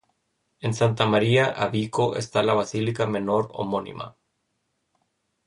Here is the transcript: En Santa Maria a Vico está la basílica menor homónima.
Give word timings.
En 0.61 0.73
Santa 0.73 1.05
Maria 1.05 1.45
a 1.51 1.67
Vico 1.67 2.15
está 2.15 2.41
la 2.41 2.55
basílica 2.55 3.05
menor 3.05 3.49
homónima. 3.53 4.15